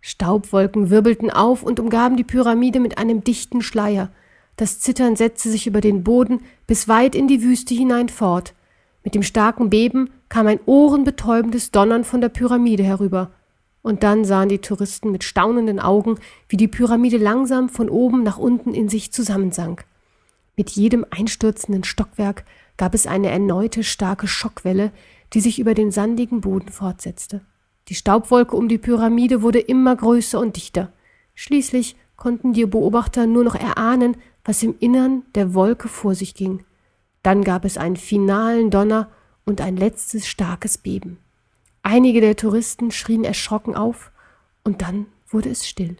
Staubwolken 0.00 0.90
wirbelten 0.90 1.30
auf 1.30 1.62
und 1.62 1.78
umgaben 1.78 2.16
die 2.16 2.24
Pyramide 2.24 2.80
mit 2.80 2.98
einem 2.98 3.22
dichten 3.22 3.62
Schleier. 3.62 4.10
Das 4.56 4.80
Zittern 4.80 5.16
setzte 5.16 5.50
sich 5.50 5.66
über 5.66 5.80
den 5.80 6.04
Boden 6.04 6.40
bis 6.66 6.88
weit 6.88 7.14
in 7.14 7.28
die 7.28 7.42
Wüste 7.42 7.74
hinein 7.74 8.08
fort. 8.08 8.54
Mit 9.04 9.14
dem 9.14 9.22
starken 9.22 9.70
Beben 9.70 10.10
kam 10.28 10.46
ein 10.46 10.60
ohrenbetäubendes 10.66 11.70
Donnern 11.70 12.04
von 12.04 12.20
der 12.20 12.28
Pyramide 12.28 12.84
herüber. 12.84 13.32
Und 13.82 14.04
dann 14.04 14.24
sahen 14.24 14.48
die 14.48 14.60
Touristen 14.60 15.10
mit 15.10 15.24
staunenden 15.24 15.80
Augen, 15.80 16.18
wie 16.48 16.56
die 16.56 16.68
Pyramide 16.68 17.16
langsam 17.16 17.68
von 17.68 17.88
oben 17.88 18.22
nach 18.22 18.38
unten 18.38 18.74
in 18.74 18.88
sich 18.88 19.12
zusammensank. 19.12 19.84
Mit 20.56 20.70
jedem 20.70 21.04
einstürzenden 21.10 21.82
Stockwerk 21.82 22.44
gab 22.76 22.94
es 22.94 23.06
eine 23.06 23.30
erneute 23.30 23.82
starke 23.82 24.28
Schockwelle, 24.28 24.92
die 25.32 25.40
sich 25.40 25.58
über 25.58 25.74
den 25.74 25.90
sandigen 25.90 26.40
Boden 26.42 26.68
fortsetzte. 26.68 27.40
Die 27.88 27.94
Staubwolke 27.94 28.54
um 28.54 28.68
die 28.68 28.78
Pyramide 28.78 29.42
wurde 29.42 29.58
immer 29.58 29.96
größer 29.96 30.38
und 30.38 30.56
dichter. 30.56 30.92
Schließlich 31.34 31.96
konnten 32.16 32.52
die 32.52 32.66
Beobachter 32.66 33.26
nur 33.26 33.42
noch 33.42 33.56
erahnen, 33.56 34.16
was 34.44 34.62
im 34.62 34.74
Innern 34.78 35.22
der 35.34 35.54
Wolke 35.54 35.88
vor 35.88 36.14
sich 36.14 36.34
ging. 36.34 36.64
Dann 37.22 37.44
gab 37.44 37.64
es 37.64 37.78
einen 37.78 37.96
finalen 37.96 38.70
Donner 38.70 39.10
und 39.44 39.60
ein 39.60 39.76
letztes 39.76 40.26
starkes 40.26 40.78
Beben. 40.78 41.18
Einige 41.82 42.20
der 42.20 42.36
Touristen 42.36 42.90
schrien 42.90 43.24
erschrocken 43.24 43.74
auf, 43.74 44.10
und 44.64 44.82
dann 44.82 45.06
wurde 45.28 45.50
es 45.50 45.66
still. 45.66 45.96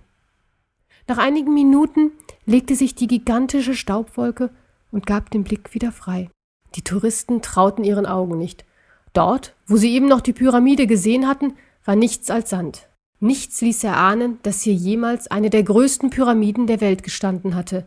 Nach 1.09 1.19
einigen 1.19 1.53
Minuten 1.53 2.13
legte 2.47 2.77
sich 2.77 2.95
die 2.95 3.09
gigantische 3.09 3.75
Staubwolke 3.75 4.51
und 4.93 5.07
gab 5.07 5.31
den 5.31 5.43
Blick 5.43 5.75
wieder 5.75 5.91
frei. 5.91 6.31
Die 6.77 6.83
Touristen 6.83 7.43
trauten 7.43 7.85
ihren 7.85 8.07
Augen 8.07 8.39
nicht. 8.39 8.65
Dort, 9.13 9.55
wo 9.67 9.77
sie 9.77 9.93
eben 9.93 10.07
noch 10.07 10.21
die 10.21 10.33
Pyramide 10.33 10.87
gesehen 10.87 11.27
hatten, 11.27 11.55
war 11.85 11.97
nichts 11.97 12.31
als 12.31 12.51
Sand. 12.51 12.89
Nichts 13.21 13.61
ließ 13.61 13.85
erahnen, 13.85 14.39
dass 14.43 14.63
hier 14.63 14.75
jemals 14.75 15.29
eine 15.29 15.51
der 15.51 15.63
größten 15.63 16.11
Pyramiden 16.11 16.67
der 16.67 16.81
Welt 16.81 17.03
gestanden 17.03 17.55
hatte. 17.55 17.87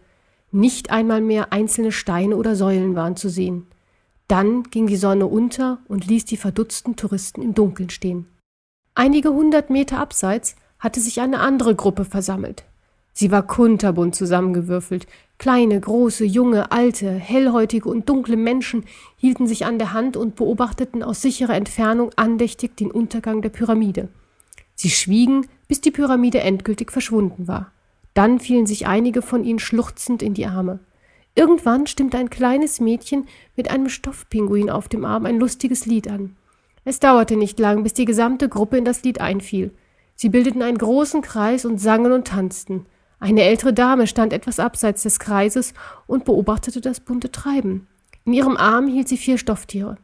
Nicht 0.55 0.89
einmal 0.89 1.19
mehr 1.19 1.51
einzelne 1.51 1.91
Steine 1.91 2.37
oder 2.37 2.55
Säulen 2.55 2.95
waren 2.95 3.17
zu 3.17 3.27
sehen. 3.27 3.67
Dann 4.29 4.63
ging 4.63 4.87
die 4.87 4.95
Sonne 4.95 5.25
unter 5.25 5.79
und 5.89 6.07
ließ 6.07 6.23
die 6.23 6.37
verdutzten 6.37 6.95
Touristen 6.95 7.41
im 7.41 7.53
Dunkeln 7.53 7.89
stehen. 7.89 8.25
Einige 8.93 9.33
hundert 9.33 9.69
Meter 9.69 9.99
abseits 9.99 10.55
hatte 10.79 11.01
sich 11.01 11.19
eine 11.19 11.41
andere 11.41 11.75
Gruppe 11.75 12.05
versammelt. 12.05 12.63
Sie 13.11 13.31
war 13.31 13.45
kunterbunt 13.45 14.15
zusammengewürfelt. 14.15 15.07
Kleine, 15.39 15.77
große, 15.77 16.23
junge, 16.23 16.71
alte, 16.71 17.11
hellhäutige 17.11 17.89
und 17.89 18.07
dunkle 18.07 18.37
Menschen 18.37 18.85
hielten 19.17 19.47
sich 19.47 19.65
an 19.65 19.77
der 19.77 19.91
Hand 19.91 20.15
und 20.15 20.37
beobachteten 20.37 21.03
aus 21.03 21.21
sicherer 21.21 21.55
Entfernung 21.55 22.11
andächtig 22.15 22.77
den 22.77 22.91
Untergang 22.91 23.41
der 23.41 23.49
Pyramide. 23.49 24.07
Sie 24.73 24.89
schwiegen, 24.89 25.47
bis 25.67 25.81
die 25.81 25.91
Pyramide 25.91 26.39
endgültig 26.39 26.93
verschwunden 26.93 27.49
war. 27.49 27.73
Dann 28.15 28.39
fielen 28.39 28.65
sich 28.65 28.87
einige 28.87 29.21
von 29.21 29.43
ihnen 29.43 29.59
schluchzend 29.59 30.23
in 30.23 30.33
die 30.33 30.47
Arme. 30.47 30.79
Irgendwann 31.35 31.85
stimmte 31.85 32.17
ein 32.17 32.29
kleines 32.29 32.79
Mädchen 32.79 33.27
mit 33.55 33.69
einem 33.69 33.89
Stoffpinguin 33.89 34.69
auf 34.69 34.87
dem 34.87 35.03
Arm 35.05 35.25
ein 35.25 35.37
lustiges 35.37 35.85
Lied 35.85 36.07
an. 36.07 36.35
Es 36.85 36.99
dauerte 36.99 37.35
nicht 37.35 37.59
lang, 37.59 37.83
bis 37.83 37.93
die 37.93 38.05
gesamte 38.05 38.47
Gruppe 38.47 38.77
in 38.77 38.85
das 38.85 39.03
Lied 39.03 39.19
einfiel. 39.19 39.71
Sie 40.15 40.29
bildeten 40.29 40.61
einen 40.61 40.77
großen 40.77 41.21
Kreis 41.21 41.65
und 41.65 41.79
sangen 41.79 42.13
und 42.13 42.27
tanzten. 42.27 42.85
Eine 43.19 43.43
ältere 43.43 43.73
Dame 43.73 44.07
stand 44.07 44.31
etwas 44.31 44.59
abseits 44.59 45.03
des 45.03 45.19
Kreises 45.19 45.73
und 46.07 46.23
beobachtete 46.23 46.79
das 46.79 47.01
bunte 47.01 47.31
Treiben. 47.31 47.87
In 48.23 48.31
ihrem 48.31 48.55
Arm 48.55 48.87
hielt 48.87 49.09
sie 49.09 49.17
vier 49.17 49.37
Stofftiere. 49.37 49.97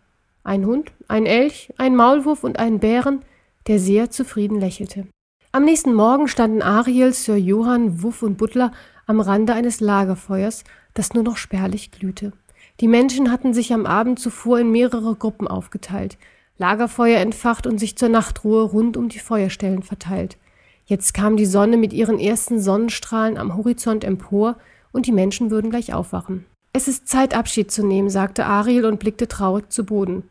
Ein 0.43 0.65
Hund, 0.65 0.91
ein 1.07 1.25
Elch, 1.25 1.71
ein 1.77 1.95
Maulwurf 1.95 2.43
und 2.43 2.59
einen 2.59 2.79
Bären, 2.79 3.21
der 3.67 3.79
sehr 3.79 4.09
zufrieden 4.09 4.59
lächelte. 4.59 5.07
Am 5.53 5.65
nächsten 5.65 5.93
Morgen 5.93 6.29
standen 6.29 6.61
Ariel, 6.61 7.11
Sir 7.11 7.35
Johann, 7.35 8.01
Wuff 8.01 8.23
und 8.23 8.37
Butler 8.37 8.71
am 9.05 9.19
Rande 9.19 9.51
eines 9.51 9.81
Lagerfeuers, 9.81 10.63
das 10.93 11.13
nur 11.13 11.23
noch 11.23 11.35
spärlich 11.35 11.91
glühte. 11.91 12.31
Die 12.79 12.87
Menschen 12.87 13.29
hatten 13.29 13.53
sich 13.53 13.73
am 13.73 13.85
Abend 13.85 14.17
zuvor 14.17 14.59
in 14.59 14.71
mehrere 14.71 15.13
Gruppen 15.13 15.49
aufgeteilt, 15.49 16.17
Lagerfeuer 16.57 17.19
entfacht 17.19 17.67
und 17.67 17.79
sich 17.79 17.97
zur 17.97 18.07
Nachtruhe 18.07 18.63
rund 18.63 18.95
um 18.95 19.09
die 19.09 19.19
Feuerstellen 19.19 19.83
verteilt. 19.83 20.37
Jetzt 20.85 21.13
kam 21.13 21.35
die 21.35 21.45
Sonne 21.45 21.75
mit 21.75 21.91
ihren 21.91 22.17
ersten 22.17 22.61
Sonnenstrahlen 22.61 23.37
am 23.37 23.57
Horizont 23.57 24.05
empor 24.05 24.55
und 24.93 25.05
die 25.05 25.11
Menschen 25.11 25.51
würden 25.51 25.69
gleich 25.69 25.93
aufwachen. 25.93 26.45
Es 26.71 26.87
ist 26.87 27.09
Zeit, 27.09 27.35
Abschied 27.35 27.71
zu 27.71 27.85
nehmen, 27.85 28.09
sagte 28.09 28.45
Ariel 28.45 28.85
und 28.85 28.99
blickte 28.99 29.27
traurig 29.27 29.69
zu 29.69 29.85
Boden. 29.85 30.23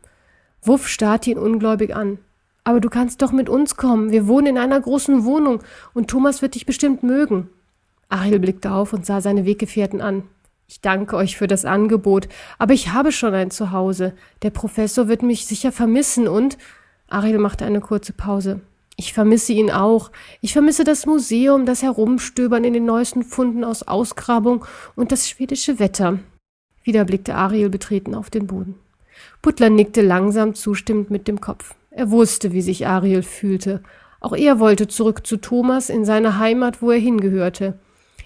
Wuff 0.63 0.87
starrte 0.87 1.29
ihn 1.29 1.37
ungläubig 1.37 1.95
an. 1.95 2.17
Aber 2.63 2.79
du 2.79 2.89
kannst 2.89 3.21
doch 3.21 3.31
mit 3.31 3.49
uns 3.49 3.75
kommen. 3.75 4.11
Wir 4.11 4.27
wohnen 4.27 4.47
in 4.47 4.57
einer 4.57 4.79
großen 4.79 5.23
Wohnung 5.23 5.63
und 5.93 6.09
Thomas 6.09 6.41
wird 6.41 6.55
dich 6.55 6.65
bestimmt 6.65 7.03
mögen. 7.03 7.49
Ariel 8.09 8.39
blickte 8.39 8.71
auf 8.71 8.93
und 8.93 9.05
sah 9.05 9.21
seine 9.21 9.45
Weggefährten 9.45 10.01
an. 10.01 10.23
Ich 10.67 10.79
danke 10.79 11.17
euch 11.17 11.37
für 11.37 11.47
das 11.47 11.65
Angebot, 11.65 12.29
aber 12.57 12.73
ich 12.73 12.93
habe 12.93 13.11
schon 13.11 13.33
ein 13.33 13.51
Zuhause. 13.51 14.13
Der 14.41 14.51
Professor 14.51 15.07
wird 15.07 15.21
mich 15.21 15.45
sicher 15.45 15.71
vermissen 15.71 16.27
und 16.27 16.57
Ariel 17.07 17.39
machte 17.39 17.65
eine 17.65 17.81
kurze 17.81 18.13
Pause. 18.13 18.61
Ich 18.95 19.13
vermisse 19.13 19.51
ihn 19.53 19.71
auch. 19.71 20.11
Ich 20.41 20.53
vermisse 20.53 20.83
das 20.83 21.05
Museum, 21.05 21.65
das 21.65 21.81
Herumstöbern 21.81 22.63
in 22.63 22.73
den 22.73 22.85
neuesten 22.85 23.23
Funden 23.23 23.63
aus 23.63 23.83
Ausgrabung 23.83 24.63
und 24.95 25.11
das 25.11 25.27
schwedische 25.27 25.79
Wetter. 25.79 26.19
Wieder 26.83 27.05
blickte 27.05 27.35
Ariel 27.35 27.69
betreten 27.69 28.15
auf 28.15 28.29
den 28.29 28.47
Boden. 28.47 28.75
Butler 29.41 29.69
nickte 29.69 30.01
langsam 30.01 30.53
zustimmend 30.53 31.09
mit 31.09 31.27
dem 31.27 31.41
Kopf. 31.41 31.75
Er 31.91 32.09
wusste, 32.09 32.53
wie 32.53 32.61
sich 32.61 32.87
Ariel 32.87 33.21
fühlte. 33.21 33.83
Auch 34.21 34.33
er 34.33 34.59
wollte 34.59 34.87
zurück 34.87 35.27
zu 35.27 35.37
Thomas 35.37 35.89
in 35.89 36.05
seine 36.05 36.39
Heimat, 36.39 36.81
wo 36.81 36.89
er 36.91 36.99
hingehörte. 36.99 37.77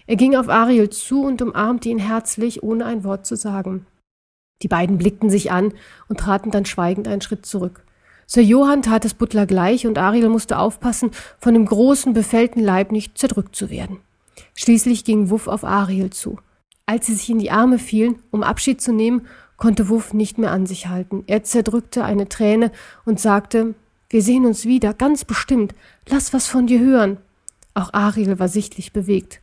Er 0.07 0.15
ging 0.15 0.35
auf 0.35 0.49
Ariel 0.49 0.91
zu 0.91 1.23
und 1.23 1.41
umarmte 1.41 1.89
ihn 1.89 1.97
herzlich, 1.97 2.61
ohne 2.61 2.85
ein 2.85 3.03
Wort 3.03 3.25
zu 3.25 3.35
sagen. 3.35 3.87
Die 4.61 4.67
beiden 4.67 4.99
blickten 4.99 5.29
sich 5.29 5.51
an 5.51 5.73
und 6.07 6.19
traten 6.19 6.51
dann 6.51 6.65
schweigend 6.65 7.07
einen 7.07 7.21
Schritt 7.21 7.45
zurück. 7.45 7.83
Sir 8.27 8.41
Johann 8.41 8.83
tat 8.83 9.03
es 9.03 9.13
Butler 9.15 9.45
gleich 9.45 9.85
und 9.87 9.97
Ariel 9.97 10.29
musste 10.29 10.59
aufpassen, 10.59 11.11
von 11.39 11.53
dem 11.53 11.65
großen, 11.65 12.13
befällten 12.13 12.63
Leib 12.63 12.91
nicht 12.91 13.17
zerdrückt 13.17 13.55
zu 13.55 13.69
werden. 13.69 13.99
Schließlich 14.53 15.05
ging 15.05 15.29
Wuff 15.29 15.47
auf 15.47 15.63
Ariel 15.63 16.11
zu. 16.11 16.39
Als 16.85 17.07
sie 17.07 17.15
sich 17.15 17.29
in 17.29 17.39
die 17.39 17.51
Arme 17.51 17.79
fielen, 17.79 18.21
um 18.31 18.43
Abschied 18.43 18.81
zu 18.81 18.93
nehmen, 18.93 19.27
konnte 19.57 19.89
Wuff 19.89 20.13
nicht 20.13 20.37
mehr 20.37 20.51
an 20.51 20.65
sich 20.65 20.87
halten. 20.87 21.23
Er 21.27 21.43
zerdrückte 21.43 22.03
eine 22.03 22.29
Träne 22.29 22.71
und 23.05 23.19
sagte, 23.19 23.75
wir 24.09 24.21
sehen 24.21 24.45
uns 24.45 24.65
wieder, 24.65 24.93
ganz 24.93 25.25
bestimmt. 25.25 25.73
Lass 26.07 26.33
was 26.33 26.47
von 26.47 26.67
dir 26.67 26.79
hören. 26.79 27.17
Auch 27.73 27.93
Ariel 27.93 28.39
war 28.39 28.47
sichtlich 28.47 28.93
bewegt. 28.93 29.41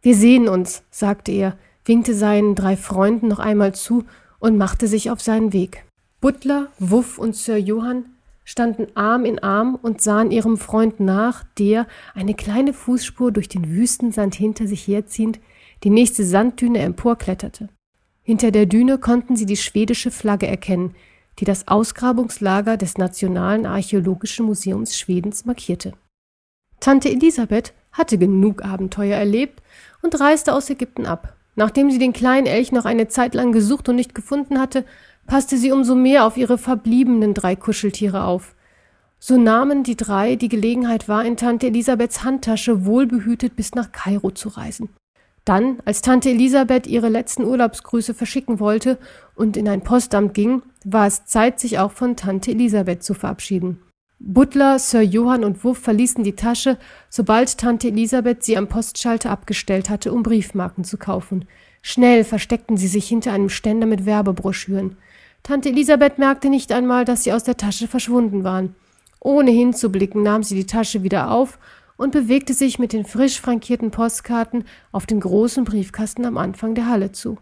Wir 0.00 0.14
sehen 0.14 0.48
uns, 0.48 0.82
sagte 0.90 1.32
er, 1.32 1.58
winkte 1.84 2.14
seinen 2.14 2.54
drei 2.54 2.76
Freunden 2.76 3.28
noch 3.28 3.38
einmal 3.38 3.74
zu 3.74 4.04
und 4.38 4.56
machte 4.56 4.86
sich 4.86 5.10
auf 5.10 5.20
seinen 5.20 5.52
Weg. 5.52 5.84
Butler, 6.20 6.68
Wuff 6.78 7.18
und 7.18 7.36
Sir 7.36 7.56
Johann 7.56 8.06
standen 8.44 8.86
Arm 8.94 9.24
in 9.24 9.40
Arm 9.40 9.74
und 9.74 10.00
sahen 10.00 10.30
ihrem 10.30 10.56
Freund 10.56 11.00
nach, 11.00 11.44
der, 11.58 11.86
eine 12.14 12.34
kleine 12.34 12.72
Fußspur 12.72 13.32
durch 13.32 13.48
den 13.48 13.68
Wüstensand 13.68 14.34
hinter 14.34 14.66
sich 14.66 14.86
herziehend, 14.86 15.40
die 15.84 15.90
nächste 15.90 16.24
Sanddüne 16.24 16.78
emporkletterte. 16.78 17.68
Hinter 18.26 18.50
der 18.50 18.66
Düne 18.66 18.98
konnten 18.98 19.36
sie 19.36 19.46
die 19.46 19.56
schwedische 19.56 20.10
Flagge 20.10 20.48
erkennen, 20.48 20.96
die 21.38 21.44
das 21.44 21.68
Ausgrabungslager 21.68 22.76
des 22.76 22.98
Nationalen 22.98 23.66
Archäologischen 23.66 24.46
Museums 24.46 24.98
Schwedens 24.98 25.44
markierte. 25.44 25.92
Tante 26.80 27.08
Elisabeth 27.08 27.72
hatte 27.92 28.18
genug 28.18 28.64
Abenteuer 28.64 29.16
erlebt 29.16 29.62
und 30.02 30.18
reiste 30.18 30.54
aus 30.54 30.68
Ägypten 30.68 31.06
ab. 31.06 31.36
Nachdem 31.54 31.88
sie 31.88 32.00
den 32.00 32.12
kleinen 32.12 32.48
Elch 32.48 32.72
noch 32.72 32.84
eine 32.84 33.06
Zeit 33.06 33.32
lang 33.36 33.52
gesucht 33.52 33.88
und 33.88 33.94
nicht 33.94 34.12
gefunden 34.12 34.58
hatte, 34.58 34.84
passte 35.28 35.56
sie 35.56 35.70
umso 35.70 35.94
mehr 35.94 36.26
auf 36.26 36.36
ihre 36.36 36.58
verbliebenen 36.58 37.32
drei 37.32 37.54
Kuscheltiere 37.54 38.24
auf. 38.24 38.56
So 39.20 39.38
nahmen 39.38 39.84
die 39.84 39.96
drei 39.96 40.34
die 40.34 40.48
Gelegenheit 40.48 41.08
wahr, 41.08 41.24
in 41.24 41.36
Tante 41.36 41.68
Elisabeths 41.68 42.24
Handtasche 42.24 42.86
wohlbehütet 42.86 43.54
bis 43.54 43.76
nach 43.76 43.92
Kairo 43.92 44.32
zu 44.32 44.48
reisen. 44.48 44.88
Dann, 45.46 45.78
als 45.84 46.02
Tante 46.02 46.28
Elisabeth 46.28 46.88
ihre 46.88 47.08
letzten 47.08 47.44
Urlaubsgrüße 47.44 48.14
verschicken 48.14 48.58
wollte 48.58 48.98
und 49.36 49.56
in 49.56 49.68
ein 49.68 49.80
Postamt 49.80 50.34
ging, 50.34 50.62
war 50.84 51.06
es 51.06 51.24
Zeit, 51.24 51.60
sich 51.60 51.78
auch 51.78 51.92
von 51.92 52.16
Tante 52.16 52.50
Elisabeth 52.50 53.04
zu 53.04 53.14
verabschieden. 53.14 53.80
Butler, 54.18 54.80
Sir 54.80 55.02
Johann 55.02 55.44
und 55.44 55.62
Wuff 55.62 55.78
verließen 55.78 56.24
die 56.24 56.34
Tasche, 56.34 56.78
sobald 57.08 57.58
Tante 57.58 57.88
Elisabeth 57.88 58.42
sie 58.42 58.56
am 58.56 58.66
Postschalter 58.66 59.30
abgestellt 59.30 59.88
hatte, 59.88 60.12
um 60.12 60.24
Briefmarken 60.24 60.82
zu 60.82 60.98
kaufen. 60.98 61.44
Schnell 61.80 62.24
versteckten 62.24 62.76
sie 62.76 62.88
sich 62.88 63.06
hinter 63.06 63.32
einem 63.32 63.48
Ständer 63.48 63.86
mit 63.86 64.04
Werbebroschüren. 64.04 64.96
Tante 65.44 65.68
Elisabeth 65.68 66.18
merkte 66.18 66.48
nicht 66.48 66.72
einmal, 66.72 67.04
dass 67.04 67.22
sie 67.22 67.32
aus 67.32 67.44
der 67.44 67.56
Tasche 67.56 67.86
verschwunden 67.86 68.42
waren. 68.42 68.74
Ohne 69.20 69.52
hinzublicken 69.52 70.24
nahm 70.24 70.42
sie 70.42 70.56
die 70.56 70.66
Tasche 70.66 71.04
wieder 71.04 71.30
auf 71.30 71.60
und 71.96 72.12
bewegte 72.12 72.54
sich 72.54 72.78
mit 72.78 72.92
den 72.92 73.04
frisch 73.04 73.40
frankierten 73.40 73.90
Postkarten 73.90 74.64
auf 74.92 75.06
den 75.06 75.20
großen 75.20 75.64
Briefkasten 75.64 76.24
am 76.24 76.36
Anfang 76.36 76.74
der 76.74 76.86
Halle 76.86 77.12
zu. 77.12 77.38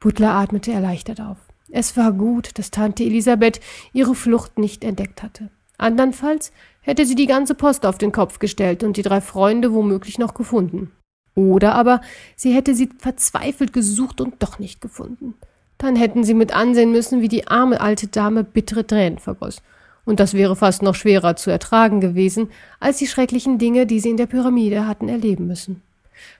Butler 0.00 0.32
atmete 0.32 0.72
erleichtert 0.72 1.20
auf. 1.20 1.38
Es 1.70 1.96
war 1.96 2.12
gut, 2.12 2.58
dass 2.58 2.70
Tante 2.70 3.04
Elisabeth 3.04 3.60
ihre 3.92 4.14
Flucht 4.14 4.58
nicht 4.58 4.84
entdeckt 4.84 5.22
hatte. 5.22 5.50
Andernfalls 5.78 6.52
hätte 6.80 7.06
sie 7.06 7.14
die 7.14 7.26
ganze 7.26 7.54
Post 7.54 7.86
auf 7.86 7.98
den 7.98 8.12
Kopf 8.12 8.38
gestellt 8.38 8.82
und 8.84 8.96
die 8.96 9.02
drei 9.02 9.20
Freunde 9.20 9.72
womöglich 9.72 10.18
noch 10.18 10.34
gefunden. 10.34 10.90
Oder 11.34 11.74
aber 11.74 12.00
sie 12.36 12.52
hätte 12.52 12.74
sie 12.74 12.90
verzweifelt 12.98 13.72
gesucht 13.72 14.20
und 14.20 14.42
doch 14.42 14.58
nicht 14.58 14.80
gefunden. 14.80 15.34
Dann 15.78 15.96
hätten 15.96 16.24
sie 16.24 16.34
mit 16.34 16.54
ansehen 16.54 16.92
müssen, 16.92 17.22
wie 17.22 17.28
die 17.28 17.48
arme 17.48 17.80
alte 17.80 18.08
Dame 18.08 18.44
bittere 18.44 18.86
Tränen 18.86 19.18
vergoss 19.18 19.62
und 20.04 20.20
das 20.20 20.34
wäre 20.34 20.56
fast 20.56 20.82
noch 20.82 20.94
schwerer 20.94 21.36
zu 21.36 21.50
ertragen 21.50 22.00
gewesen, 22.00 22.50
als 22.80 22.98
die 22.98 23.06
schrecklichen 23.06 23.58
Dinge, 23.58 23.86
die 23.86 24.00
sie 24.00 24.10
in 24.10 24.16
der 24.16 24.26
Pyramide 24.26 24.86
hatten 24.86 25.08
erleben 25.08 25.46
müssen. 25.46 25.82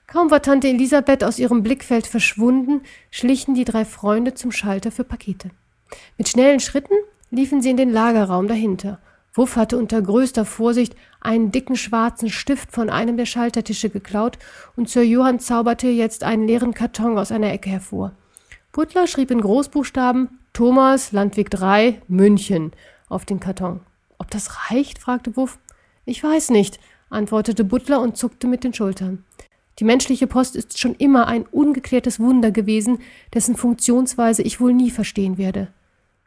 Kaum 0.07 0.31
war 0.31 0.43
Tante 0.43 0.69
Elisabeth 0.69 1.25
aus 1.25 1.39
ihrem 1.39 1.63
Blickfeld 1.63 2.07
verschwunden, 2.07 2.83
schlichen 3.11 3.55
die 3.55 3.65
drei 3.65 3.85
Freunde 3.85 4.35
zum 4.35 4.53
Schalter 4.53 4.91
für 4.91 5.05
Pakete. 5.05 5.51
Mit 6.19 6.29
schnellen 6.29 6.61
Schritten 6.61 6.95
liefen 7.31 7.63
sie 7.63 7.71
in 7.71 7.77
den 7.77 7.91
Lagerraum 7.91 8.49
dahinter. 8.49 8.99
Wuff 9.35 9.57
hatte 9.57 9.79
unter 9.79 10.03
größter 10.03 10.45
Vorsicht 10.45 10.95
einen 11.21 11.53
dicken 11.53 11.77
schwarzen 11.77 12.29
Stift 12.29 12.71
von 12.71 12.91
einem 12.91 13.17
der 13.17 13.25
Schaltertische 13.25 13.89
geklaut 13.89 14.39
und 14.77 14.91
Sir 14.91 15.03
Johann 15.03 15.41
zauberte 15.41 15.89
jetzt 15.89 16.23
einen 16.25 16.47
leeren 16.47 16.75
Karton 16.75 17.17
aus 17.17 17.33
einer 17.33 17.51
Ecke 17.51 17.71
hervor. 17.71 18.13
Butler 18.73 19.07
schrieb 19.07 19.31
in 19.31 19.41
Großbuchstaben 19.41 20.39
Thomas, 20.53 21.13
Landweg 21.13 21.51
3, 21.51 22.03
München 22.09 22.73
auf 23.13 23.25
den 23.25 23.41
Karton. 23.41 23.81
Ob 24.19 24.31
das 24.31 24.71
reicht? 24.71 24.99
fragte 24.99 25.37
Wuff. 25.37 25.59
Ich 26.05 26.23
weiß 26.23 26.51
nicht, 26.51 26.81
antwortete 27.11 27.65
Butler 27.65 28.01
und 28.01 28.17
zuckte 28.17 28.47
mit 28.47 28.65
den 28.65 28.75
Schultern. 28.75 29.25
Die 29.79 29.85
menschliche 29.85 30.27
Post 30.27 30.57
ist 30.57 30.79
schon 30.79 30.95
immer 30.95 31.27
ein 31.27 31.47
ungeklärtes 31.47 32.21
Wunder 32.21 32.51
gewesen, 32.51 32.99
dessen 33.33 33.57
Funktionsweise 33.57 34.43
ich 34.43 34.61
wohl 34.61 34.75
nie 34.75 34.91
verstehen 34.91 35.39
werde. 35.39 35.69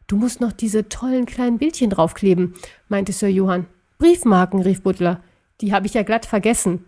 Du 0.06 0.16
musst 0.16 0.40
noch 0.40 0.52
diese 0.52 0.88
tollen 0.88 1.26
kleinen 1.26 1.58
Bildchen 1.58 1.90
draufkleben, 1.90 2.54
meinte 2.88 3.12
Sir 3.12 3.28
Johann. 3.28 3.66
Briefmarken, 3.98 4.62
rief 4.62 4.82
Butler. 4.82 5.20
Die 5.60 5.72
habe 5.72 5.86
ich 5.86 5.94
ja 5.94 6.02
glatt 6.02 6.26
vergessen. 6.26 6.84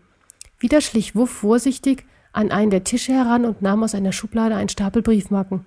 Wieder 0.58 0.80
schlich 0.80 1.14
Wuff 1.14 1.30
vorsichtig 1.30 2.04
an 2.32 2.50
einen 2.50 2.70
der 2.70 2.84
Tische 2.84 3.12
heran 3.12 3.44
und 3.44 3.62
nahm 3.62 3.82
aus 3.82 3.94
einer 3.94 4.12
Schublade 4.12 4.54
einen 4.54 4.68
Stapel 4.68 5.02
Briefmarken. 5.02 5.64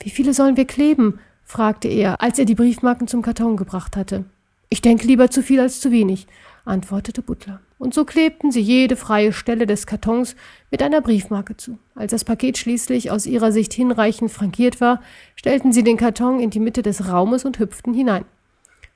Wie 0.00 0.10
viele 0.10 0.32
sollen 0.32 0.56
wir 0.56 0.66
kleben? 0.66 1.18
Fragte 1.46 1.88
er, 1.88 2.20
als 2.20 2.38
er 2.38 2.44
die 2.44 2.56
Briefmarken 2.56 3.06
zum 3.06 3.22
Karton 3.22 3.56
gebracht 3.56 3.96
hatte. 3.96 4.24
Ich 4.68 4.82
denke 4.82 5.06
lieber 5.06 5.30
zu 5.30 5.42
viel 5.42 5.60
als 5.60 5.80
zu 5.80 5.92
wenig, 5.92 6.26
antwortete 6.64 7.22
Butler. 7.22 7.60
Und 7.78 7.94
so 7.94 8.04
klebten 8.04 8.50
sie 8.50 8.60
jede 8.60 8.96
freie 8.96 9.32
Stelle 9.32 9.66
des 9.66 9.86
Kartons 9.86 10.34
mit 10.70 10.82
einer 10.82 11.00
Briefmarke 11.00 11.56
zu. 11.56 11.78
Als 11.94 12.10
das 12.10 12.24
Paket 12.24 12.58
schließlich 12.58 13.10
aus 13.10 13.26
ihrer 13.26 13.52
Sicht 13.52 13.72
hinreichend 13.72 14.32
frankiert 14.32 14.80
war, 14.80 15.00
stellten 15.36 15.72
sie 15.72 15.84
den 15.84 15.96
Karton 15.96 16.40
in 16.40 16.50
die 16.50 16.58
Mitte 16.58 16.82
des 16.82 17.08
Raumes 17.08 17.44
und 17.44 17.58
hüpften 17.60 17.94
hinein. 17.94 18.24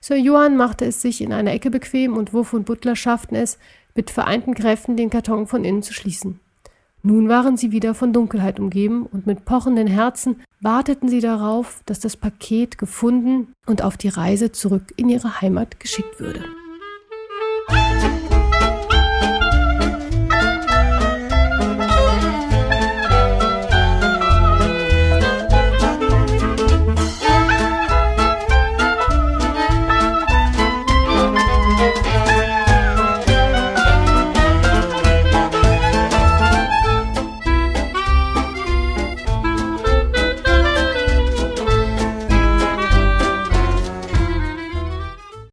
Sir 0.00 0.16
Johann 0.16 0.56
machte 0.56 0.86
es 0.86 1.02
sich 1.02 1.20
in 1.20 1.32
einer 1.32 1.52
Ecke 1.52 1.70
bequem 1.70 2.16
und 2.16 2.32
Wuff 2.32 2.52
und 2.52 2.64
Butler 2.64 2.96
schafften 2.96 3.36
es, 3.36 3.58
mit 3.94 4.10
vereinten 4.10 4.54
Kräften 4.54 4.96
den 4.96 5.10
Karton 5.10 5.46
von 5.46 5.64
innen 5.64 5.82
zu 5.82 5.92
schließen. 5.92 6.40
Nun 7.02 7.28
waren 7.28 7.56
sie 7.56 7.72
wieder 7.72 7.94
von 7.94 8.12
Dunkelheit 8.12 8.60
umgeben, 8.60 9.06
und 9.06 9.26
mit 9.26 9.44
pochenden 9.44 9.86
Herzen 9.86 10.42
warteten 10.60 11.08
sie 11.08 11.20
darauf, 11.20 11.80
dass 11.86 11.98
das 12.00 12.16
Paket 12.16 12.76
gefunden 12.76 13.52
und 13.66 13.82
auf 13.82 13.96
die 13.96 14.08
Reise 14.08 14.52
zurück 14.52 14.92
in 14.96 15.08
ihre 15.08 15.40
Heimat 15.40 15.80
geschickt 15.80 16.20
würde. 16.20 16.44